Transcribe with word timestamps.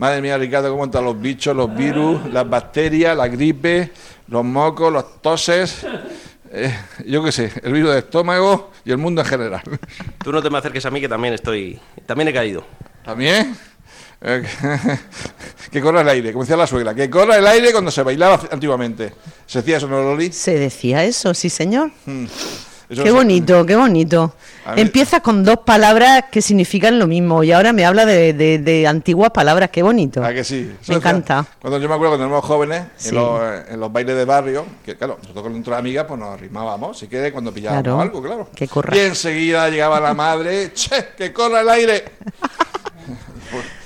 Madre 0.00 0.22
mía, 0.22 0.38
Ricardo, 0.38 0.70
cómo 0.70 0.86
están 0.86 1.04
los 1.04 1.20
bichos, 1.20 1.54
los 1.54 1.76
virus, 1.76 2.24
las 2.32 2.48
bacterias, 2.48 3.14
la 3.14 3.28
gripe, 3.28 3.92
los 4.28 4.42
mocos, 4.42 4.90
los 4.90 5.20
toses, 5.20 5.84
eh, 6.50 6.74
yo 7.04 7.22
qué 7.22 7.30
sé, 7.30 7.52
el 7.62 7.74
virus 7.74 7.92
de 7.92 7.98
estómago 7.98 8.70
y 8.82 8.92
el 8.92 8.96
mundo 8.96 9.20
en 9.20 9.26
general. 9.26 9.60
Tú 10.24 10.32
no 10.32 10.42
te 10.42 10.48
me 10.48 10.56
acerques 10.56 10.86
a 10.86 10.90
mí 10.90 11.02
que 11.02 11.08
también 11.10 11.34
estoy, 11.34 11.78
también 12.06 12.28
he 12.28 12.32
caído. 12.32 12.64
¿También? 13.04 13.54
Eh, 14.22 14.42
que 15.70 15.82
corra 15.82 16.00
el 16.00 16.08
aire, 16.08 16.32
como 16.32 16.44
decía 16.44 16.56
la 16.56 16.66
suegra, 16.66 16.94
que 16.94 17.10
corra 17.10 17.36
el 17.36 17.46
aire 17.46 17.70
cuando 17.70 17.90
se 17.90 18.02
bailaba 18.02 18.40
antiguamente. 18.50 19.12
¿Se 19.44 19.58
decía 19.58 19.76
eso, 19.76 19.86
no, 19.86 20.00
Loli? 20.00 20.32
Se 20.32 20.58
decía 20.58 21.04
eso, 21.04 21.34
sí, 21.34 21.50
señor. 21.50 21.90
Mm. 22.06 22.24
Eso 22.90 23.04
Qué 23.04 23.12
bonito, 23.12 23.64
qué 23.64 23.76
bonito. 23.76 24.34
Mí- 24.74 24.80
Empiezas 24.82 25.20
con 25.20 25.44
dos 25.44 25.58
palabras 25.64 26.24
que 26.30 26.42
significan 26.42 26.98
lo 26.98 27.06
mismo 27.06 27.44
y 27.44 27.52
ahora 27.52 27.72
me 27.72 27.84
habla 27.84 28.04
de, 28.04 28.32
de- 28.32 28.58
de 28.58 28.86
antiguas 28.88 29.30
palabras, 29.30 29.70
qué 29.70 29.82
bonito. 29.84 30.24
¿A 30.24 30.32
que 30.34 30.42
sí? 30.42 30.72
Eso 30.82 30.90
Me 30.92 30.96
encanta. 30.98 31.46
Cuando 31.60 31.78
yo 31.78 31.88
me 31.88 31.94
acuerdo 31.94 32.16
cuando 32.16 32.26
éramos 32.26 32.44
jóvenes, 32.44 32.82
Sí. 32.96 33.10
en, 33.10 33.14
los, 33.14 33.40
en 33.70 33.78
los 33.80 33.92
bailes 33.92 34.16
de 34.16 34.24
barrio, 34.24 34.66
que 34.84 34.96
claro, 34.96 35.18
nosotros 35.22 35.44
con 35.44 35.52
nuestras 35.52 35.78
amigas 35.78 36.04
pues 36.08 36.18
nos 36.18 36.30
arrimábamos, 36.34 36.98
si 36.98 37.06
quieres, 37.06 37.30
cuando 37.32 37.52
pillábamos 37.54 37.84
Claro, 37.84 38.00
algo, 38.00 38.20
claro. 38.22 38.48
que 38.56 38.66
corra. 38.66 38.96
Y 38.96 39.00
enseguida 39.00 39.68
llegaba 39.70 40.00
la 40.00 40.12
madre, 40.12 40.72
che, 40.74 41.10
que 41.16 41.32
corra 41.32 41.60
el 41.60 41.68
aire. 41.68 42.04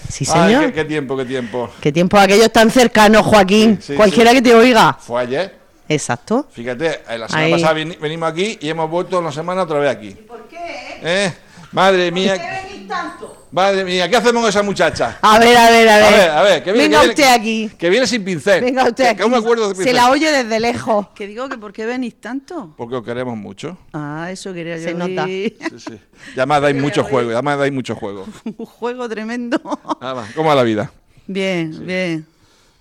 Sí, 0.09 0.25
Ay, 0.33 0.47
señor. 0.55 0.67
qué, 0.67 0.73
qué 0.73 0.84
tiempo, 0.84 1.17
qué 1.17 1.25
tiempo. 1.25 1.71
Qué 1.81 1.93
tiempo 1.93 2.17
aquellos 2.19 2.50
tan 2.53 2.71
cercanos, 2.71 3.23
Joaquín. 3.27 3.78
Sí, 3.81 3.89
sí, 3.93 3.95
Cualquiera 3.97 4.31
sí. 4.31 4.37
que 4.37 4.43
te 4.43 4.55
oiga. 4.55 4.97
Fue 5.00 5.21
ayer. 5.21 5.64
Exacto. 5.89 6.47
Fíjate, 6.51 7.03
eh, 7.09 7.19
la 7.19 7.29
semana 7.29 7.47
Ahí. 7.47 7.53
pasada 7.53 7.75
veni- 7.75 7.97
venimos 7.97 8.31
aquí 8.31 8.59
y 8.61 8.69
hemos 8.69 8.89
vuelto 8.91 9.19
una 9.19 9.33
semana 9.33 9.63
otra 9.63 9.79
vez 9.79 9.91
aquí. 9.91 10.11
¿Por 10.13 10.49
qué? 10.49 10.57
¿Eh? 11.03 11.33
Madre 11.73 12.11
mía. 12.11 12.37
Madre 13.51 13.85
mía, 13.85 14.09
¿qué 14.09 14.17
hacemos 14.17 14.41
con 14.43 14.49
esa 14.49 14.62
muchacha? 14.65 15.19
A 15.23 15.39
ver, 15.39 15.57
a 15.57 15.71
ver, 15.71 15.89
a 15.89 15.97
ver. 15.99 16.05
A 16.05 16.11
ver, 16.11 16.31
a 16.31 16.43
ver, 16.43 16.62
que 16.65 16.73
viene, 16.73 16.89
Venga 16.89 17.01
que 17.03 17.07
viene- 17.07 17.23
usted 17.23 17.41
aquí. 17.41 17.71
Que 17.79 17.89
viene 17.91 18.07
sin 18.07 18.25
pincel. 18.25 18.65
Venga 18.65 18.83
usted 18.85 18.97
Que- 19.05 19.09
aquí. 19.11 19.17
Que 19.19 19.23
aún 19.23 19.31
me 19.33 19.39
acuerdo 19.39 19.73
de 19.73 19.85
Se 19.85 19.93
la 19.93 20.11
oye 20.11 20.31
desde 20.33 20.59
lejos. 20.59 21.07
Que 21.15 21.27
digo 21.29 21.49
que 21.49 21.57
por 21.59 21.73
qué 21.73 21.87
venís 21.87 22.21
tanto. 22.21 22.75
Porque 22.77 22.97
os 22.97 23.05
queremos 23.05 23.37
mucho. 23.37 23.79
Ah, 23.93 24.29
eso 24.31 24.53
quería 24.53 24.77
yo 24.79 24.83
Se 24.89 24.95
nota. 24.95 25.25
Sí, 25.27 25.57
sí. 25.79 26.01
Ya 26.35 26.47
me 26.47 26.59
dais 26.61 26.75
mucho 26.75 27.05
juego, 27.05 27.41
me 27.43 27.57
dais 27.57 27.73
mucho 27.73 27.95
juego. 27.95 28.27
Un 28.45 28.67
juego 28.67 29.09
tremendo. 29.09 29.61
Nada 30.01 30.15
más. 30.15 30.33
¿Cómo 30.33 30.49
va 30.49 30.57
la 30.57 30.62
vida? 30.65 30.91
Bien, 31.29 31.87
bien. 31.87 32.27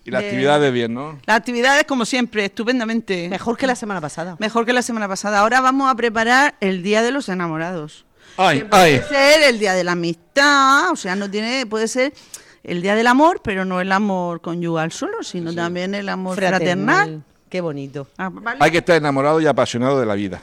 Y 0.06 0.12
las 0.12 0.22
Bien. 0.22 0.34
actividades 0.34 0.73
bien, 0.73 0.94
¿no? 0.94 1.18
Las 1.26 1.38
actividades, 1.38 1.86
como 1.86 2.06
siempre, 2.06 2.46
estupendamente. 2.46 3.30
Mejor 3.30 3.58
que 3.58 3.68
la 3.68 3.76
semana 3.76 4.02
pasada. 4.02 4.36
Mejor 4.40 4.66
que 4.66 4.73
la 4.73 4.82
semana 4.82 5.08
pasada. 5.08 5.40
Ahora 5.40 5.62
vamos 5.62 5.90
a 5.90 5.96
preparar 5.96 6.56
el 6.59 6.84
Día 6.84 7.02
de 7.02 7.12
los 7.12 7.30
Enamorados. 7.30 8.06
Ay, 8.36 8.68
ay. 8.72 9.00
Puede 9.00 9.08
ser 9.08 9.44
el 9.44 9.59
Día 9.59 9.74
de 9.74 9.84
la 9.84 9.94
Amistad, 9.94 10.92
o 10.92 10.96
sea, 10.96 11.16
no 11.16 11.30
tiene, 11.30 11.66
puede 11.66 11.88
ser 11.88 12.14
el 12.64 12.81
Día 12.81 12.96
del 12.96 13.08
Amor, 13.08 13.42
pero 13.44 13.64
no 13.64 13.80
el 13.80 13.92
amor 13.92 14.42
conyugal 14.42 14.92
solo, 14.92 15.24
sino 15.24 15.54
también 15.54 15.94
el 15.96 16.09
amor 16.09 16.36
fraternal. 16.36 17.24
Qué 17.50 17.62
bonito. 17.62 18.08
Ah, 18.18 18.30
¿vale? 18.31 18.58
Hay 18.62 18.72
que 18.72 18.80
estar 18.80 18.96
enamorado 18.96 19.40
y 19.40 19.46
apasionado 19.46 20.00
de 20.00 20.06
la 20.06 20.16
vida. 20.16 20.42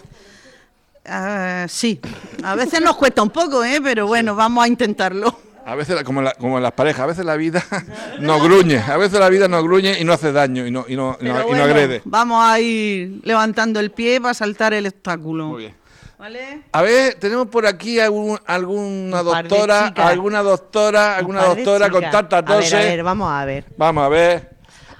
Ah, 1.05 1.67
sí, 1.69 2.01
a 2.45 2.55
veces 2.55 2.81
nos 2.81 2.97
cuesta 2.97 3.23
un 3.23 3.31
poco, 3.31 3.65
¿eh? 3.65 3.81
pero 3.83 4.07
bueno, 4.07 4.37
vamos 4.37 4.65
a 4.65 4.69
intentarlo. 4.69 5.37
A 5.67 5.75
veces, 5.75 6.03
como 6.05 6.21
en, 6.21 6.25
la- 6.27 6.33
como 6.35 6.57
en 6.57 6.63
las 6.63 6.73
parejas, 6.73 7.01
a 7.03 7.07
veces 7.07 7.25
la 7.25 7.37
vida 7.37 7.63
nos 8.21 8.43
gruñe, 8.43 8.79
a 8.79 8.97
veces 8.97 9.21
la 9.21 9.29
vida 9.29 9.47
nos 9.49 9.63
gruñe 9.63 9.99
y 10.01 10.05
no 10.05 10.13
hace 10.13 10.33
daño 10.33 10.67
y 10.67 10.71
no, 10.71 10.85
y 10.89 10.97
no, 10.97 11.17
y 11.21 11.25
no- 11.25 11.33
Pero 11.35 11.39
y 11.39 11.43
no 11.43 11.47
bueno, 11.49 11.65
agrede. 11.65 12.03
Vamos 12.05 12.43
a 12.45 12.59
ir 12.61 13.21
levantando 13.25 13.79
el 13.81 13.91
pie 13.91 14.21
para 14.21 14.35
saltar 14.35 14.73
el 14.75 14.87
obstáculo. 14.87 15.47
Muy 15.49 15.59
bien. 15.63 15.75
¿Vale? 16.19 16.63
A 16.73 16.83
ver, 16.83 17.15
tenemos 17.15 17.47
por 17.49 17.67
aquí 17.67 17.99
algún- 17.99 18.39
alguna 18.47 19.23
doctora, 19.23 19.87
alguna 19.97 20.43
doctora, 20.43 21.17
alguna 21.17 21.45
doctora 21.45 21.89
con 21.89 22.01
chicas. 22.01 22.13
tanta 22.13 22.39
A 22.39 22.43
ver, 22.57 22.65
tose. 22.65 22.77
a 22.77 22.81
ver, 22.81 23.03
vamos 23.03 23.31
a 23.33 23.45
ver. 23.47 23.65
Vamos 23.77 24.05
a 24.05 24.09
ver. 24.09 24.51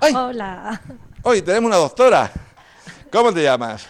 ¡Ay! 0.01 0.15
Hola, 0.15 0.81
Hoy 1.23 1.43
tenemos 1.43 1.69
una 1.69 1.77
doctora. 1.77 2.31
¿Cómo 3.13 3.33
te 3.35 3.43
llamas? 3.43 3.87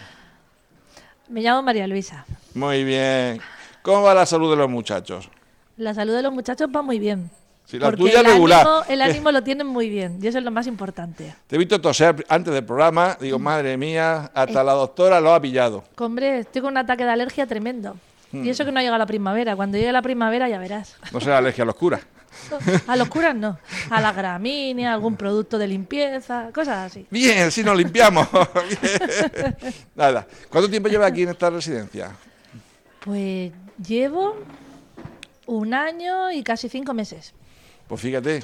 me 1.28 1.40
llamo 1.40 1.62
María 1.62 1.86
Luisa. 1.86 2.24
Muy 2.54 2.82
bien. 2.82 3.40
¿Cómo 3.82 4.02
va 4.02 4.12
la 4.14 4.26
salud 4.26 4.50
de 4.50 4.56
los 4.56 4.68
muchachos? 4.68 5.30
La 5.80 5.94
salud 5.94 6.12
de 6.14 6.20
los 6.22 6.30
muchachos 6.32 6.68
va 6.74 6.82
muy 6.82 6.98
bien. 6.98 7.30
Sí, 7.64 7.78
la 7.78 7.86
porque 7.86 8.02
tuya 8.02 8.20
el 8.20 8.26
regular. 8.26 8.66
Ánimo, 8.66 8.82
el 8.88 9.00
ánimo 9.02 9.32
lo 9.32 9.42
tienen 9.42 9.66
muy 9.66 9.88
bien 9.88 10.18
y 10.20 10.26
eso 10.26 10.36
es 10.36 10.44
lo 10.44 10.50
más 10.50 10.66
importante. 10.66 11.34
Te 11.46 11.56
he 11.56 11.58
visto 11.58 11.80
toser 11.80 12.22
antes 12.28 12.52
del 12.52 12.64
programa. 12.64 13.16
Digo, 13.18 13.38
madre 13.38 13.78
mía, 13.78 14.26
Eh. 14.26 14.30
hasta 14.34 14.62
la 14.62 14.72
doctora 14.72 15.22
lo 15.22 15.32
ha 15.32 15.40
pillado. 15.40 15.82
Hombre, 15.96 16.40
estoy 16.40 16.60
con 16.60 16.72
un 16.72 16.76
ataque 16.76 17.04
de 17.04 17.10
alergia 17.10 17.46
tremendo. 17.46 17.96
Hmm. 18.30 18.44
Y 18.44 18.50
eso 18.50 18.66
que 18.66 18.72
no 18.72 18.78
ha 18.78 18.82
llegado 18.82 18.98
la 18.98 19.06
primavera. 19.06 19.56
Cuando 19.56 19.78
llegue 19.78 19.90
la 19.90 20.02
primavera 20.02 20.50
ya 20.50 20.58
verás. 20.58 20.96
No 21.12 21.18
será 21.20 21.38
alergia 21.38 21.62
a 21.62 21.66
los 21.66 21.76
curas. 21.76 22.02
A 22.86 22.94
los 22.96 23.08
curas 23.08 23.34
no. 23.34 23.58
A 23.88 24.02
la 24.02 24.12
gramínea, 24.20 24.92
algún 24.92 25.16
producto 25.16 25.56
de 25.56 25.66
limpieza, 25.66 26.50
cosas 26.52 26.90
así. 26.90 27.06
Bien, 27.10 27.50
si 27.50 27.64
nos 27.64 27.74
limpiamos. 27.74 28.28
Bien. 28.82 29.56
Nada. 29.94 30.26
¿Cuánto 30.50 30.68
tiempo 30.68 30.90
lleva 30.90 31.06
aquí 31.06 31.22
en 31.22 31.30
esta 31.30 31.48
residencia? 31.48 32.10
Pues 33.02 33.50
llevo 33.82 34.36
un 35.50 35.74
año 35.74 36.30
y 36.30 36.42
casi 36.44 36.68
cinco 36.68 36.94
meses. 36.94 37.34
Pues 37.88 38.00
fíjate, 38.00 38.40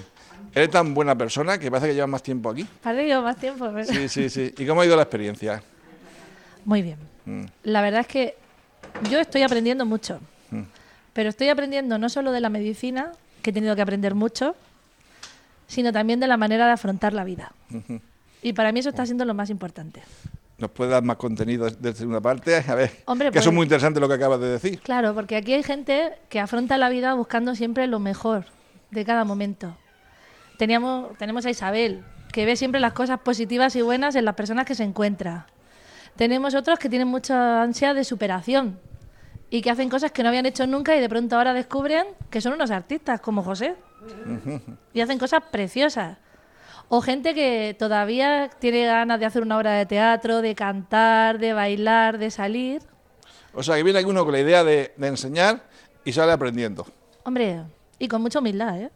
eres 0.52 0.70
tan 0.70 0.92
buena 0.92 1.16
persona 1.16 1.56
que 1.56 1.70
parece 1.70 1.88
que 1.88 1.94
llevas 1.94 2.10
más 2.10 2.22
tiempo 2.22 2.50
aquí. 2.50 2.66
Parece 2.82 3.02
que 3.02 3.08
llevo 3.08 3.22
más 3.22 3.36
tiempo. 3.36 3.70
¿verdad? 3.70 3.94
Sí, 3.94 4.08
sí, 4.08 4.28
sí. 4.28 4.52
¿Y 4.58 4.66
cómo 4.66 4.80
ha 4.80 4.86
ido 4.86 4.96
la 4.96 5.02
experiencia? 5.02 5.62
Muy 6.64 6.82
bien. 6.82 6.98
Mm. 7.24 7.44
La 7.62 7.80
verdad 7.80 8.00
es 8.00 8.08
que 8.08 8.36
yo 9.08 9.20
estoy 9.20 9.42
aprendiendo 9.42 9.86
mucho. 9.86 10.20
Pero 11.12 11.30
estoy 11.30 11.48
aprendiendo 11.48 11.96
no 11.96 12.08
solo 12.10 12.30
de 12.30 12.40
la 12.40 12.50
medicina, 12.50 13.12
que 13.40 13.50
he 13.50 13.52
tenido 13.52 13.74
que 13.74 13.80
aprender 13.80 14.14
mucho, 14.14 14.54
sino 15.66 15.92
también 15.92 16.20
de 16.20 16.26
la 16.26 16.36
manera 16.36 16.66
de 16.66 16.72
afrontar 16.72 17.14
la 17.14 17.24
vida. 17.24 17.52
Y 18.42 18.52
para 18.52 18.72
mí 18.72 18.80
eso 18.80 18.90
está 18.90 19.06
siendo 19.06 19.24
lo 19.24 19.32
más 19.32 19.48
importante. 19.48 20.02
¿Nos 20.58 20.70
puedes 20.70 20.90
dar 20.90 21.02
más 21.02 21.16
contenido 21.16 21.68
desde 21.70 22.06
una 22.06 22.20
parte? 22.20 22.56
A 22.66 22.74
ver, 22.74 22.90
Hombre, 23.04 23.30
que 23.30 23.38
eso 23.38 23.50
es 23.50 23.54
muy 23.54 23.64
interesante 23.64 24.00
lo 24.00 24.08
que 24.08 24.14
acabas 24.14 24.40
de 24.40 24.48
decir. 24.48 24.80
Claro, 24.80 25.14
porque 25.14 25.36
aquí 25.36 25.52
hay 25.52 25.62
gente 25.62 26.12
que 26.30 26.40
afronta 26.40 26.78
la 26.78 26.88
vida 26.88 27.12
buscando 27.14 27.54
siempre 27.54 27.86
lo 27.86 27.98
mejor 27.98 28.46
de 28.90 29.04
cada 29.04 29.24
momento. 29.24 29.76
Teníamos, 30.56 31.16
tenemos 31.18 31.44
a 31.44 31.50
Isabel, 31.50 32.04
que 32.32 32.46
ve 32.46 32.56
siempre 32.56 32.80
las 32.80 32.94
cosas 32.94 33.20
positivas 33.20 33.76
y 33.76 33.82
buenas 33.82 34.14
en 34.14 34.24
las 34.24 34.34
personas 34.34 34.64
que 34.64 34.74
se 34.74 34.84
encuentra. 34.84 35.46
Tenemos 36.16 36.54
otros 36.54 36.78
que 36.78 36.88
tienen 36.88 37.08
mucha 37.08 37.62
ansia 37.62 37.92
de 37.92 38.04
superación 38.04 38.80
y 39.50 39.60
que 39.60 39.70
hacen 39.70 39.90
cosas 39.90 40.12
que 40.12 40.22
no 40.22 40.30
habían 40.30 40.46
hecho 40.46 40.66
nunca 40.66 40.96
y 40.96 41.00
de 41.00 41.08
pronto 41.10 41.36
ahora 41.36 41.52
descubren 41.52 42.06
que 42.30 42.40
son 42.40 42.54
unos 42.54 42.70
artistas, 42.70 43.20
como 43.20 43.42
José. 43.42 43.74
Y 44.94 45.00
hacen 45.02 45.18
cosas 45.18 45.42
preciosas. 45.50 46.16
O 46.88 47.00
gente 47.00 47.34
que 47.34 47.74
todavía 47.78 48.48
tiene 48.60 48.84
ganas 48.86 49.18
de 49.18 49.26
hacer 49.26 49.42
una 49.42 49.56
obra 49.58 49.72
de 49.72 49.86
teatro, 49.86 50.40
de 50.40 50.54
cantar, 50.54 51.38
de 51.38 51.52
bailar, 51.52 52.18
de 52.18 52.30
salir. 52.30 52.82
O 53.52 53.62
sea, 53.62 53.76
que 53.76 53.82
viene 53.82 53.98
alguno 53.98 54.24
con 54.24 54.32
la 54.32 54.40
idea 54.40 54.62
de, 54.62 54.92
de 54.96 55.06
enseñar 55.08 55.64
y 56.04 56.12
sale 56.12 56.30
aprendiendo. 56.32 56.86
Hombre, 57.24 57.62
y 57.98 58.06
con 58.06 58.22
mucha 58.22 58.38
humildad, 58.38 58.80
¿eh? 58.80 58.90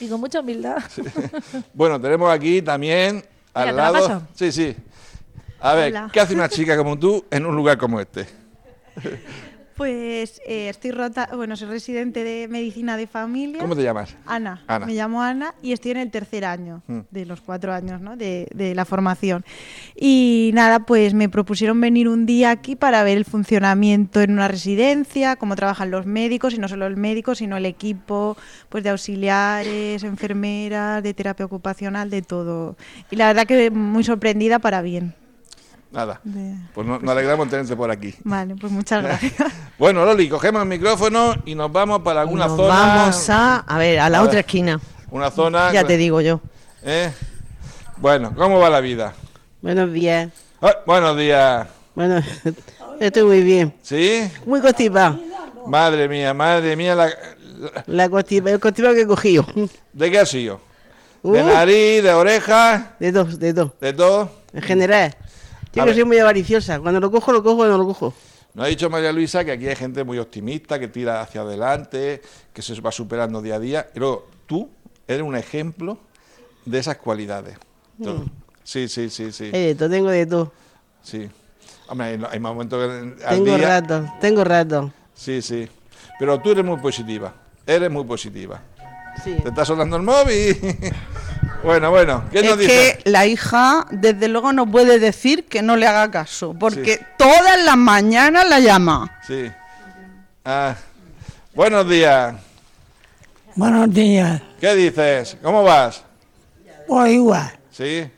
Y 0.00 0.08
con 0.08 0.20
mucha 0.20 0.40
humildad. 0.40 0.78
Bueno, 1.72 2.00
tenemos 2.00 2.30
aquí 2.30 2.60
también 2.60 3.24
al 3.54 3.66
Mira, 3.68 3.70
¿te 3.70 3.76
la 3.76 3.82
lado. 3.92 4.08
paso? 4.08 4.28
Sí, 4.34 4.52
sí. 4.52 4.76
A 5.60 5.74
ver, 5.74 5.92
Hola. 5.92 6.10
¿qué 6.12 6.20
hace 6.20 6.34
una 6.34 6.48
chica 6.48 6.76
como 6.76 6.98
tú 6.98 7.24
en 7.30 7.46
un 7.46 7.54
lugar 7.56 7.78
como 7.78 8.00
este? 8.00 8.26
Pues 9.80 10.42
eh, 10.46 10.68
estoy 10.68 10.90
rota, 10.90 11.30
bueno, 11.34 11.56
soy 11.56 11.68
residente 11.68 12.22
de 12.22 12.48
medicina 12.48 12.98
de 12.98 13.06
familia. 13.06 13.60
¿Cómo 13.60 13.74
te 13.74 13.82
llamas? 13.82 14.14
Ana. 14.26 14.62
Ana. 14.66 14.84
Me 14.84 14.92
llamo 14.92 15.22
Ana 15.22 15.54
y 15.62 15.72
estoy 15.72 15.92
en 15.92 15.96
el 15.96 16.10
tercer 16.10 16.44
año 16.44 16.82
Mm. 16.86 16.98
de 17.10 17.24
los 17.24 17.40
cuatro 17.40 17.72
años 17.72 17.98
¿no? 18.02 18.14
de, 18.14 18.46
de 18.52 18.74
la 18.74 18.84
formación. 18.84 19.42
Y 19.96 20.50
nada, 20.52 20.80
pues 20.80 21.14
me 21.14 21.30
propusieron 21.30 21.80
venir 21.80 22.10
un 22.10 22.26
día 22.26 22.50
aquí 22.50 22.76
para 22.76 23.02
ver 23.04 23.16
el 23.16 23.24
funcionamiento 23.24 24.20
en 24.20 24.32
una 24.32 24.48
residencia, 24.48 25.36
cómo 25.36 25.56
trabajan 25.56 25.90
los 25.90 26.04
médicos, 26.04 26.52
y 26.52 26.58
no 26.58 26.68
solo 26.68 26.86
el 26.86 26.98
médico, 26.98 27.34
sino 27.34 27.56
el 27.56 27.64
equipo 27.64 28.36
pues 28.68 28.84
de 28.84 28.90
auxiliares, 28.90 30.04
enfermeras, 30.04 31.02
de 31.02 31.14
terapia 31.14 31.46
ocupacional, 31.46 32.10
de 32.10 32.20
todo. 32.20 32.76
Y 33.10 33.16
la 33.16 33.28
verdad 33.28 33.46
que 33.46 33.70
muy 33.70 34.04
sorprendida 34.04 34.58
para 34.58 34.82
bien. 34.82 35.14
Nada. 35.90 36.20
De- 36.22 36.54
Pues 36.74 36.86
no- 36.86 36.98
nos 37.00 37.10
alegramos 37.10 37.46
de 37.46 37.50
tenerte 37.50 37.74
por 37.76 37.90
aquí. 37.90 38.14
Vale, 38.24 38.54
pues 38.56 38.72
muchas 38.72 39.02
gracias. 39.04 39.34
Bueno, 39.78 40.04
Loli, 40.04 40.28
cogemos 40.28 40.62
el 40.62 40.68
micrófono 40.68 41.34
y 41.44 41.54
nos 41.54 41.72
vamos 41.72 42.02
para 42.02 42.20
alguna 42.20 42.46
Nos 42.46 42.56
zona. 42.56 42.68
vamos 42.74 43.30
a, 43.30 43.56
a 43.58 43.78
ver, 43.78 43.98
a 44.00 44.08
la 44.08 44.18
A 44.18 44.22
otra 44.22 44.36
ver. 44.36 44.40
esquina. 44.44 44.80
Una 45.10 45.30
zona. 45.30 45.72
Ya 45.72 45.84
te 45.84 45.96
digo 45.96 46.20
yo. 46.20 46.40
¿Eh? 46.84 47.12
Bueno, 47.96 48.32
¿cómo 48.36 48.58
va 48.60 48.70
la 48.70 48.80
vida? 48.80 49.12
Buenos 49.60 49.92
días. 49.92 50.30
Ah, 50.62 50.76
buenos 50.86 51.16
días. 51.16 51.66
Bueno, 51.94 52.22
estoy 53.00 53.24
muy 53.24 53.42
bien. 53.42 53.74
¿Sí? 53.82 54.30
Muy 54.46 54.60
constipado. 54.60 55.18
Madre 55.66 56.08
mía, 56.08 56.32
madre 56.32 56.76
mía, 56.76 56.94
la- 56.94 57.06
la- 57.58 57.84
La 57.86 58.08
constipa, 58.08 58.50
el 58.50 58.60
constipado 58.60 58.94
que 58.94 59.02
he 59.02 59.06
cogido. 59.06 59.44
¿de 59.92 60.10
qué 60.10 60.18
ha 60.20 60.24
sido? 60.26 60.60
Uh. 61.22 61.32
¿De 61.32 61.42
nariz, 61.44 62.02
de 62.02 62.12
oreja, 62.14 62.92
De 62.98 63.12
dos, 63.12 63.38
de 63.38 63.52
dos. 63.52 63.72
de 63.80 63.92
todo? 63.92 64.30
En 64.54 64.62
general. 64.62 65.14
Yo 65.72 65.82
A 65.82 65.86
que 65.86 65.94
soy 65.94 66.04
muy 66.04 66.18
avariciosa. 66.18 66.80
Cuando 66.80 67.00
lo 67.00 67.10
cojo, 67.10 67.32
lo 67.32 67.42
cojo, 67.42 67.56
cuando 67.58 67.76
no 67.76 67.82
lo 67.84 67.88
cojo. 67.88 68.12
Nos 68.54 68.66
ha 68.66 68.68
dicho 68.68 68.90
María 68.90 69.12
Luisa 69.12 69.44
que 69.44 69.52
aquí 69.52 69.68
hay 69.68 69.76
gente 69.76 70.02
muy 70.02 70.18
optimista, 70.18 70.78
que 70.80 70.88
tira 70.88 71.20
hacia 71.20 71.42
adelante, 71.42 72.20
que 72.52 72.62
se 72.62 72.78
va 72.80 72.90
superando 72.90 73.40
día 73.40 73.54
a 73.56 73.60
día. 73.60 73.88
Y 73.94 73.98
luego, 74.00 74.28
tú 74.46 74.68
eres 75.06 75.22
un 75.22 75.36
ejemplo 75.36 75.98
de 76.64 76.78
esas 76.78 76.96
cualidades. 76.96 77.56
Tú- 78.02 78.28
Sí, 78.62 78.88
sí, 78.88 79.10
sí, 79.10 79.32
sí. 79.32 79.50
De 79.50 79.74
todo, 79.74 79.88
tengo 79.90 80.10
de 80.10 80.26
todo. 80.26 80.52
sí. 81.02 81.28
Hombre, 81.88 82.06
hay, 82.08 82.22
hay 82.30 82.38
momentos 82.38 82.78
que 82.78 83.24
al 83.24 83.36
Tengo 83.42 83.56
día... 83.56 83.80
rato, 83.80 84.12
tengo 84.20 84.44
rato. 84.44 84.92
Sí, 85.12 85.42
sí. 85.42 85.68
Pero 86.20 86.38
tú 86.40 86.52
eres 86.52 86.64
muy 86.64 86.76
positiva. 86.78 87.34
Eres 87.66 87.90
muy 87.90 88.04
positiva. 88.04 88.60
Sí. 89.24 89.34
¿Te 89.42 89.48
está 89.48 89.64
sonando 89.64 89.96
el 89.96 90.02
móvil? 90.04 90.56
bueno, 91.62 91.90
bueno. 91.90 92.24
¿Qué 92.30 92.42
nos 92.42 92.52
Es 92.52 92.58
dice? 92.58 92.98
que 93.04 93.10
la 93.10 93.26
hija, 93.26 93.86
desde 93.90 94.28
luego, 94.28 94.52
no 94.52 94.70
puede 94.70 94.98
decir 94.98 95.44
que 95.44 95.62
no 95.62 95.76
le 95.76 95.86
haga 95.86 96.10
caso, 96.10 96.54
porque 96.58 97.00
todas 97.18 97.62
las 97.64 97.76
mañanas 97.76 98.48
la 98.48 98.60
llama. 98.60 99.18
Sí. 99.26 99.50
Ah, 100.44 100.74
buenos 101.54 101.88
días. 101.88 102.34
Buenos 103.54 103.92
días. 103.92 104.40
¿Qué 104.60 104.74
dices? 104.74 105.36
¿Cómo 105.42 105.62
vas? 105.62 106.02
Pues 106.86 107.12
igual. 107.12 107.50
¿Sí? 107.70 108.08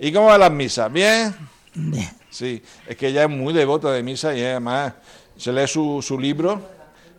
¿Y 0.00 0.12
cómo 0.12 0.26
van 0.26 0.40
las 0.40 0.50
misas? 0.50 0.92
¿Bien? 0.92 1.34
Bien. 1.74 2.10
Sí, 2.30 2.62
es 2.86 2.96
que 2.96 3.08
ella 3.08 3.22
es 3.24 3.30
muy 3.30 3.54
devota 3.54 3.92
de 3.92 4.02
misa 4.02 4.34
y 4.34 4.42
además 4.42 4.92
se 5.36 5.52
lee 5.52 5.68
su, 5.68 6.02
su 6.02 6.18
libro. 6.18 6.60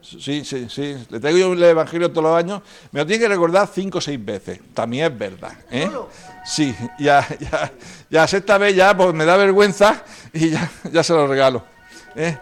Sí, 0.06 0.46
sí, 0.46 0.68
sí. 0.70 0.96
Le 1.10 1.20
traigo 1.20 1.38
yo 1.40 1.54
el 1.54 1.64
Evangelio 1.64 2.10
todos 2.12 2.24
los 2.26 2.38
años. 2.38 2.62
Me 2.92 3.00
lo 3.00 3.06
tiene 3.08 3.24
que 3.24 3.28
recordar 3.30 3.68
cinco 3.74 3.98
o 3.98 4.02
seis 4.02 4.24
veces. 4.24 4.60
También 4.74 5.12
es 5.12 5.18
verdad. 5.18 5.54
¿eh? 5.72 5.90
Sí, 6.46 6.76
ya, 7.00 7.26
ya, 7.40 7.72
ya 8.10 8.28
sexta 8.28 8.58
vez 8.60 8.76
ya 8.76 8.96
pues 8.96 9.14
me 9.14 9.26
da 9.26 9.36
vergüenza 9.36 10.04
y 10.32 10.52
ya, 10.52 10.70
ya 10.92 11.04
se 11.04 11.14
lo 11.14 11.26
regalo. 11.28 11.64
¿eh? 12.16 12.38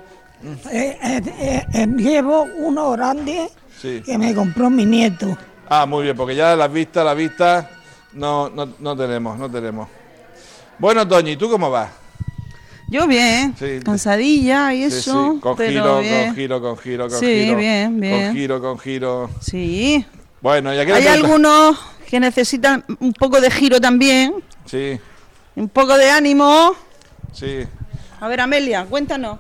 Eh, 0.72 1.64
eh, 1.74 1.88
llevo 1.96 2.46
uno 2.58 2.92
grande 2.92 3.50
Sí. 3.82 4.02
que 4.06 4.18
me 4.18 4.34
compró 4.36 4.70
mi 4.70 4.86
nieto. 4.86 5.38
Ah, 5.70 5.86
muy 5.86 6.04
bien, 6.04 6.16
porque 6.18 6.36
ya 6.36 6.56
las 6.56 6.72
vistas, 6.72 7.04
las 7.06 7.16
vistas, 7.16 7.66
no, 8.14 8.50
no, 8.50 8.74
no 8.80 8.96
tenemos, 8.96 9.38
no 9.40 9.50
tenemos. 9.50 9.88
Bueno, 10.80 11.08
Toñi, 11.08 11.36
¿tú 11.38 11.50
cómo 11.50 11.70
vas? 11.72 11.90
Yo 12.94 13.08
bien, 13.08 13.56
Sí. 13.58 13.80
cansadilla 13.84 14.72
y 14.72 14.82
Sí, 14.92 14.98
eso, 15.00 15.34
sí, 15.34 15.40
con 15.40 15.56
pero 15.58 15.72
giro, 15.72 16.00
bien. 16.02 16.26
con 16.28 16.36
giro, 16.36 16.62
con 16.62 16.78
giro, 16.78 17.10
con 17.10 17.20
Sí, 17.20 17.26
giro. 17.46 17.58
bien, 17.58 18.00
bien. 18.00 18.26
Con 18.28 18.36
giro, 18.36 18.62
con 18.62 18.78
giro. 18.80 19.30
Sí. 19.42 20.06
Bueno, 20.42 20.72
ya 20.76 20.86
que 20.86 20.94
Hay 20.94 21.08
algunos 21.08 21.76
que 22.08 22.20
necesitan 22.20 22.86
un 23.00 23.12
poco 23.14 23.42
de 23.42 23.50
giro 23.50 23.82
también, 23.82 24.36
Sí, 24.66 25.00
un 25.56 25.70
poco 25.70 25.98
de 25.98 26.12
ánimo. 26.12 26.74
sí. 27.34 27.66
A 28.22 28.28
ver, 28.28 28.42
Amelia, 28.42 28.86
cuéntanos. 28.86 29.40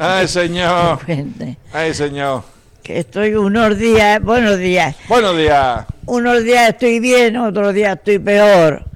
Ay, 0.00 0.26
señor. 0.26 0.98
Ay, 1.74 1.92
señor. 1.94 2.42
Que 2.82 3.00
estoy 3.00 3.34
unos 3.34 3.76
días, 3.78 4.22
buenos 4.22 4.58
días, 4.58 4.96
Buenos 5.08 5.36
días. 5.36 5.84
unos 6.06 6.42
días 6.42 6.70
estoy 6.70 7.00
bien, 7.00 7.36
otros 7.36 7.74
días 7.74 7.98
estoy 7.98 8.18
peor. 8.18 8.86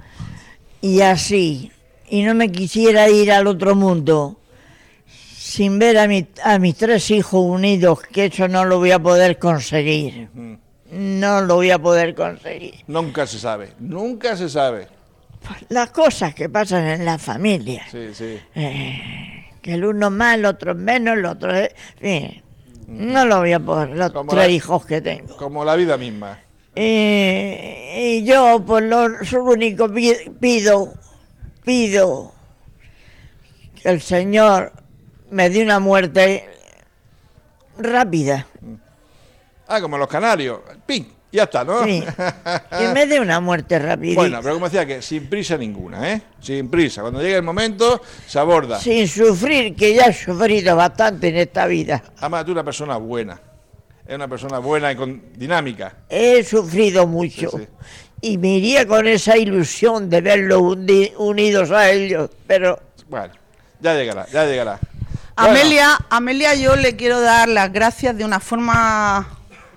Y 0.81 1.03
así. 1.03 1.71
Y 2.11 2.23
no 2.23 2.35
me 2.35 2.51
quisiera 2.51 3.09
ir 3.09 3.31
al 3.33 3.47
otro 3.47 3.75
mundo 3.75 4.37
sin 5.07 5.79
ver 5.79 5.99
a, 5.99 6.07
mi- 6.09 6.27
a 6.45 6.59
mis 6.59 6.77
tres 6.77 7.11
hijos 7.11 7.43
unidos, 7.45 8.01
que 8.13 8.27
eso 8.27 8.49
no 8.49 8.65
lo 8.65 8.79
voy 8.79 8.91
a 8.91 8.99
poder 8.99 9.39
conseguir. 9.39 10.29
No 10.91 11.41
lo 11.43 11.55
voy 11.57 11.71
a 11.71 11.79
poder 11.79 12.15
conseguir. 12.15 12.75
Nunca 12.89 13.27
se 13.27 13.39
sabe, 13.39 13.73
nunca 13.79 14.37
se 14.37 14.49
sabe. 14.49 14.89
Las 15.69 15.91
cosas 15.91 16.35
que 16.35 16.49
pasan 16.49 16.87
en 16.87 17.05
la 17.05 17.17
familia. 17.19 17.85
Sí, 17.91 18.09
sí. 18.13 18.39
Eh, 18.55 19.47
que 19.63 19.75
el 19.75 19.85
uno 19.85 20.11
más, 20.11 20.35
el 20.37 20.45
otro 20.45 20.75
menos, 20.75 21.17
el 21.17 21.25
otro... 21.25 21.53
fin, 22.01 22.43
no 22.89 23.25
lo 23.25 23.39
voy 23.39 23.53
a 23.53 23.61
poder, 23.61 23.91
los 23.91 24.11
Como 24.13 24.31
tres 24.33 24.47
la- 24.47 24.53
hijos 24.53 24.85
que 24.85 25.01
tengo. 25.01 25.37
Como 25.37 25.65
la 25.65 25.77
vida 25.77 25.97
misma. 25.97 26.39
Eh, 26.75 28.19
y 28.21 28.25
yo, 28.25 28.63
por 28.67 28.83
lo, 28.83 29.07
único 29.45 29.89
pi- 29.93 30.17
pido, 30.41 30.93
pido 31.65 32.33
que 33.81 33.89
el 33.89 34.01
Señor 34.01 34.73
me 35.31 35.51
dé 35.51 35.63
una 35.63 35.79
muerte 35.79 36.49
rápida. 37.79 38.47
Ah, 39.67 39.81
como 39.81 39.97
los 39.97 40.09
canarios. 40.09 40.61
¡Ping! 40.87 41.05
Ya 41.33 41.45
está, 41.45 41.65
¿no? 41.65 41.85
Sí. 41.85 42.03
Que 42.77 42.89
me 42.89 43.07
dé 43.07 43.21
una 43.21 43.39
muerte 43.39 43.79
rápida. 43.79 44.17
Bueno, 44.17 44.41
pero 44.43 44.55
como 44.55 44.67
decía 44.67 44.85
que 44.85 45.01
sin 45.01 45.29
prisa 45.29 45.57
ninguna, 45.57 46.13
¿eh? 46.13 46.23
Sin 46.41 46.69
prisa. 46.69 47.03
Cuando 47.03 47.23
llegue 47.23 47.37
el 47.37 47.45
momento, 47.45 48.03
se 48.27 48.39
aborda. 48.41 48.81
Sin 48.81 49.07
sufrir, 49.07 49.77
que 49.77 49.95
ya 49.95 50.07
he 50.07 50.13
sufrido 50.13 50.75
bastante 50.75 51.29
en 51.29 51.37
esta 51.37 51.67
vida. 51.67 52.03
Además, 52.19 52.45
tú 52.45 52.51
eres 52.51 52.57
una 52.57 52.65
persona 52.65 52.97
buena. 52.97 53.41
Es 54.05 54.17
una 54.17 54.27
persona 54.27 54.59
buena 54.59 54.91
y 54.91 54.97
con 54.97 55.23
dinámica. 55.37 55.99
He 56.09 56.43
sufrido 56.43 57.07
mucho. 57.07 57.51
Sí, 57.51 57.59
sí. 57.59 57.69
Y 58.23 58.37
me 58.39 58.57
iría 58.59 58.87
con 58.87 59.07
esa 59.07 59.37
ilusión 59.39 60.11
de 60.11 60.21
verlos 60.21 60.61
undi- 60.61 61.13
unidos 61.17 61.71
a 61.71 61.91
ellos. 61.91 62.31
Pero 62.47 62.79
Bueno, 63.09 63.33
ya 63.81 63.95
llegará, 63.95 64.27
ya 64.27 64.45
llegará. 64.47 64.79
Bueno, 65.37 65.53
Amelia, 65.53 65.99
Amelia, 66.11 66.55
yo 66.55 66.77
le 66.77 66.97
quiero 66.97 67.21
dar 67.21 67.49
las 67.49 67.73
gracias 67.73 68.17
de 68.17 68.25
una 68.25 68.41
forma, 68.41 69.27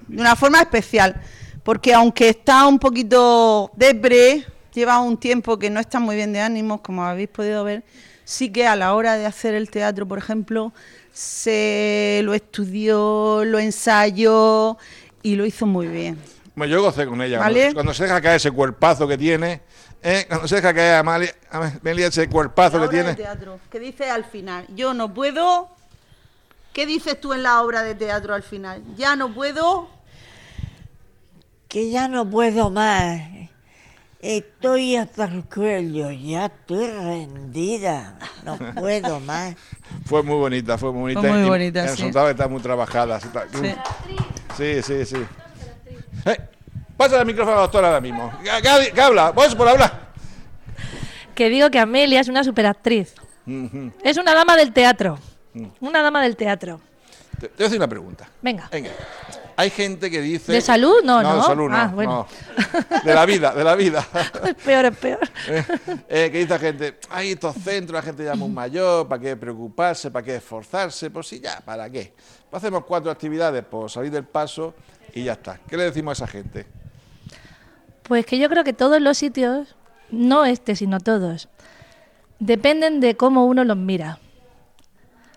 de 0.07 0.19
una 0.21 0.35
forma 0.35 0.59
especial, 0.59 1.21
porque 1.63 1.93
aunque 1.93 2.29
está 2.29 2.67
un 2.67 2.79
poquito 2.79 3.71
depre, 3.75 4.45
lleva 4.73 4.99
un 4.99 5.15
tiempo 5.17 5.57
que 5.57 5.69
no 5.69 5.79
está 5.79 5.99
muy 6.01 6.17
bien 6.17 6.33
de 6.33 6.41
ánimos, 6.41 6.81
como 6.81 7.05
habéis 7.05 7.29
podido 7.29 7.63
ver, 7.63 7.83
sí 8.25 8.51
que 8.51 8.67
a 8.67 8.75
la 8.75 8.93
hora 8.93 9.15
de 9.15 9.25
hacer 9.25 9.53
el 9.53 9.69
teatro, 9.69 10.05
por 10.05 10.17
ejemplo, 10.17 10.73
se 11.13 12.19
lo 12.23 12.33
estudió, 12.33 13.43
lo 13.45 13.57
ensayó 13.59 14.77
y 15.21 15.35
lo 15.35 15.45
hizo 15.45 15.65
muy 15.65 15.87
bien. 15.87 16.17
Bueno, 16.55 16.71
yo 16.71 16.81
gocé 16.83 17.05
con 17.07 17.21
ella. 17.21 17.39
¿Vale? 17.39 17.59
Cuando, 17.59 17.73
cuando 17.75 17.93
se 17.93 18.03
deja 18.03 18.21
caer 18.21 18.35
ese 18.37 18.51
cuerpazo 18.51 19.07
que 19.07 19.17
tiene, 19.17 19.61
¿eh? 20.03 20.25
cuando 20.27 20.47
se 20.47 20.55
deja 20.55 20.73
caer 20.73 20.95
a 20.95 20.99
Amalia, 20.99 21.33
a 21.51 21.57
Amelia 21.81 22.07
ese 22.07 22.29
cuerpazo 22.29 22.77
La 22.77 22.83
que 22.83 22.87
obra 22.89 22.97
de 23.09 23.15
tiene. 23.15 23.15
teatro, 23.15 23.59
¿qué 23.71 23.79
dice 23.79 24.09
al 24.09 24.25
final? 24.25 24.65
Yo 24.75 24.93
no 24.93 25.13
puedo. 25.13 25.69
¿Qué 26.73 26.85
dices 26.85 27.19
tú 27.21 27.33
en 27.33 27.43
la 27.43 27.61
obra 27.61 27.83
de 27.83 27.93
teatro 27.95 28.33
al 28.33 28.43
final? 28.43 28.81
Ya 28.95 29.15
no 29.15 29.33
puedo. 29.33 29.89
que 31.67 31.89
ya 31.89 32.07
no 32.07 32.29
puedo 32.29 32.69
más. 32.69 33.21
Estoy 34.21 34.95
hasta 34.95 35.25
el 35.25 35.43
cuello, 35.45 36.09
ya 36.11 36.45
estoy 36.45 36.87
rendida. 36.87 38.17
No 38.43 38.57
puedo 38.75 39.19
más. 39.19 39.55
Fue 40.05 40.23
muy 40.23 40.35
bonita, 40.35 40.77
fue 40.77 40.91
muy 40.93 41.13
bonita. 41.13 41.21
Fue 41.21 41.31
muy 41.31 41.45
y 41.45 41.49
bonita, 41.49 41.81
el 41.83 41.89
sí. 41.89 41.95
resultado 41.97 42.29
está 42.29 42.47
muy 42.47 42.61
trabajada. 42.61 43.17
está- 43.17 43.47
Sí. 43.51 43.75
Sí, 44.55 44.81
sí, 44.83 45.05
sí. 45.05 45.25
Eh, 46.25 46.37
pasa 46.97 47.19
el 47.19 47.25
micrófono 47.25 47.53
a 47.53 47.55
la 47.55 47.61
doctora 47.63 47.87
ahora 47.87 48.01
mismo. 48.01 48.31
¿Qué, 48.43 49.01
habla? 49.01 49.31
¿Vos 49.31 49.55
por 49.55 49.67
hablar? 49.67 50.13
Que 51.35 51.49
digo 51.49 51.69
que 51.69 51.79
Amelia 51.79 52.19
es 52.19 52.27
una 52.27 52.43
superactriz. 52.43 53.15
Es 54.03 54.17
una 54.17 54.33
dama 54.33 54.55
del 54.55 54.71
teatro. 54.71 55.19
Mm. 55.53 55.67
Una 55.81 56.01
dama 56.01 56.21
del 56.21 56.35
teatro. 56.35 56.79
Te, 57.39 57.47
te 57.49 57.55
voy 57.55 57.63
a 57.63 57.67
hacer 57.67 57.77
una 57.77 57.87
pregunta. 57.87 58.29
Venga. 58.41 58.69
Venga. 58.71 58.91
Hay 59.55 59.69
gente 59.69 60.09
que 60.09 60.21
dice... 60.21 60.51
¿De 60.51 60.61
salud? 60.61 61.03
No, 61.03 61.21
no. 61.21 61.33
no. 61.33 61.35
de 61.37 61.41
salud 61.43 61.69
no. 61.69 61.75
Ah, 61.75 61.91
bueno. 61.93 62.27
no. 62.27 63.01
De 63.03 63.13
la 63.13 63.25
vida, 63.25 63.53
de 63.53 63.63
la 63.63 63.75
vida. 63.75 64.05
Es 64.45 64.55
peor, 64.65 64.85
es 64.85 64.97
peor. 64.97 65.19
Eh, 65.47 65.63
eh, 66.09 66.29
que 66.31 66.39
dice 66.39 66.49
la 66.49 66.59
gente, 66.59 66.99
hay 67.09 67.31
estos 67.31 67.55
centros, 67.55 67.93
la 67.93 68.01
gente 68.01 68.23
ya 68.23 68.35
muy 68.35 68.49
mayor, 68.49 69.07
¿para 69.07 69.21
qué 69.21 69.35
preocuparse? 69.35 70.09
¿Para 70.09 70.25
qué 70.25 70.35
esforzarse? 70.37 71.09
Pues 71.11 71.27
sí, 71.27 71.39
ya, 71.39 71.61
¿para 71.63 71.89
qué? 71.89 72.13
Pues 72.49 72.63
hacemos 72.63 72.83
cuatro 72.85 73.11
actividades 73.11 73.63
por 73.63 73.89
salir 73.89 74.11
del 74.11 74.25
paso 74.25 74.73
y 75.13 75.23
ya 75.23 75.33
está. 75.33 75.59
¿Qué 75.67 75.77
le 75.77 75.83
decimos 75.83 76.19
a 76.19 76.25
esa 76.25 76.31
gente? 76.31 76.65
Pues 78.03 78.25
que 78.25 78.37
yo 78.37 78.49
creo 78.49 78.63
que 78.63 78.73
todos 78.73 79.01
los 79.01 79.17
sitios, 79.17 79.75
no 80.11 80.45
este, 80.45 80.75
sino 80.75 80.99
todos, 80.99 81.49
dependen 82.39 82.99
de 82.99 83.15
cómo 83.15 83.45
uno 83.45 83.63
los 83.63 83.77
mira. 83.77 84.19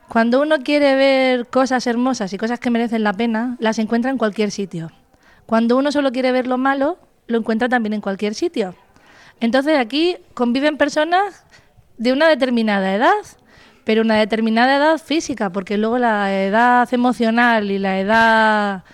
Cuando 0.08 0.40
uno 0.40 0.58
quiere 0.58 0.94
ver 0.94 1.46
cosas 1.46 1.86
hermosas 1.86 2.32
y 2.32 2.38
cosas 2.38 2.60
que 2.60 2.70
merecen 2.70 3.02
la 3.02 3.12
pena, 3.12 3.56
las 3.58 3.78
encuentra 3.78 4.10
en 4.10 4.18
cualquier 4.18 4.50
sitio. 4.50 4.90
Cuando 5.46 5.76
uno 5.76 5.92
solo 5.92 6.12
quiere 6.12 6.32
ver 6.32 6.46
lo 6.46 6.58
malo, 6.58 6.98
lo 7.26 7.38
encuentra 7.38 7.68
también 7.68 7.92
en 7.92 8.00
cualquier 8.00 8.34
sitio. 8.34 8.74
Entonces 9.40 9.78
aquí 9.78 10.16
conviven 10.34 10.76
personas 10.76 11.44
de 11.98 12.12
una 12.12 12.28
determinada 12.28 12.94
edad, 12.94 13.14
pero 13.84 14.02
una 14.02 14.16
determinada 14.16 14.76
edad 14.76 14.98
física, 14.98 15.50
porque 15.50 15.76
luego 15.76 15.98
la 15.98 16.32
edad 16.42 16.92
emocional 16.92 17.70
y 17.70 17.78
la 17.78 18.00
edad 18.00 18.84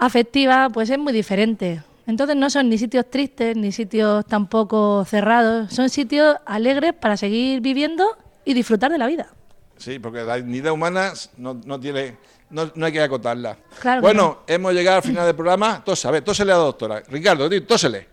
afectiva 0.00 0.68
pues 0.70 0.90
es 0.90 0.98
muy 0.98 1.12
diferente. 1.12 1.82
Entonces 2.06 2.34
no 2.34 2.50
son 2.50 2.68
ni 2.68 2.78
sitios 2.78 3.08
tristes, 3.08 3.56
ni 3.56 3.70
sitios 3.70 4.26
tampoco 4.26 5.04
cerrados, 5.04 5.72
son 5.72 5.88
sitios 5.88 6.36
alegres 6.44 6.92
para 6.94 7.16
seguir 7.16 7.60
viviendo 7.60 8.04
y 8.44 8.54
disfrutar 8.54 8.90
de 8.90 8.98
la 8.98 9.06
vida. 9.06 9.28
Sí, 9.76 9.98
porque 10.00 10.22
la 10.22 10.36
dignidad 10.36 10.72
humana 10.72 11.12
no, 11.36 11.60
no 11.64 11.78
tiene, 11.78 12.16
no, 12.50 12.72
no 12.74 12.86
hay 12.86 12.92
que 12.92 13.00
acotarla. 13.00 13.56
Claro 13.80 14.00
que 14.00 14.06
bueno, 14.06 14.38
hemos 14.46 14.74
llegado 14.74 14.96
al 14.96 15.02
final 15.02 15.24
del 15.24 15.36
programa. 15.36 15.84
Ver, 16.10 16.22
tósele 16.22 16.52
a 16.52 16.56
la 16.56 16.62
doctora. 16.62 17.02
Ricardo, 17.08 17.48
tío, 17.48 17.64
tósele. 17.64 18.08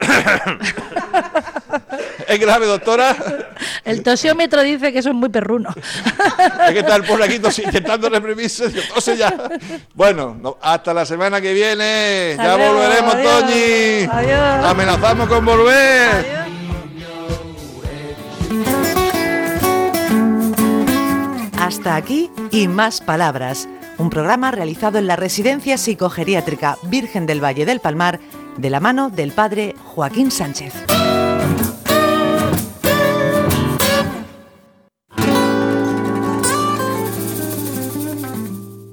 ¿Es 2.32 2.40
grave, 2.40 2.66
doctora? 2.66 3.14
El 3.84 4.02
tosiómetro 4.02 4.62
dice 4.62 4.92
que 4.92 5.00
eso 5.00 5.08
es 5.10 5.14
muy 5.14 5.28
perruno. 5.28 5.68
Hay 6.60 6.72
que 6.74 6.80
estar 6.80 7.04
por 7.04 7.22
aquí 7.22 7.38
tos- 7.38 7.58
intentando 7.58 8.08
reprimirse. 8.08 8.70
Tose 8.94 9.16
ya. 9.16 9.34
Bueno, 9.94 10.36
no- 10.40 10.56
hasta 10.62 10.94
la 10.94 11.04
semana 11.04 11.40
que 11.40 11.52
viene. 11.52 12.30
Hasta 12.32 12.44
ya 12.44 12.56
luego, 12.56 12.74
volveremos, 12.74 13.14
adiós. 13.14 13.40
Toñi. 13.40 14.08
Adiós. 14.10 14.64
Amenazamos 14.70 15.28
con 15.28 15.44
volver. 15.44 16.42
Hasta 21.58 21.96
aquí 21.96 22.30
y 22.50 22.68
más 22.68 23.00
palabras. 23.00 23.68
Un 23.98 24.10
programa 24.10 24.50
realizado 24.50 24.98
en 24.98 25.06
la 25.06 25.16
Residencia 25.16 25.78
Psicogeriátrica 25.78 26.76
Virgen 26.84 27.26
del 27.26 27.42
Valle 27.42 27.64
del 27.66 27.80
Palmar 27.80 28.18
de 28.56 28.70
la 28.70 28.80
mano 28.80 29.10
del 29.10 29.32
padre 29.32 29.74
Joaquín 29.84 30.30
Sánchez. 30.30 30.72